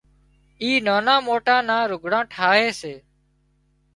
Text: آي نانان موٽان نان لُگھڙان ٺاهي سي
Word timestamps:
آي 0.63 0.71
نانان 0.85 1.19
موٽان 1.27 1.61
نان 1.69 1.83
لُگھڙان 1.91 2.23
ٺاهي 2.33 2.67
سي 2.79 2.93